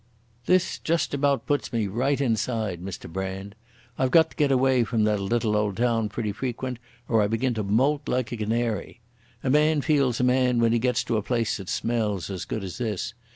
[0.47, 3.53] "This just about puts me right inside, Mr Brand.
[3.99, 7.53] I've got to get away from that little old town pretty frequent or I begin
[7.53, 8.99] to moult like a canary.
[9.43, 12.63] A man feels a man when he gets to a place that smells as good
[12.63, 13.13] as this.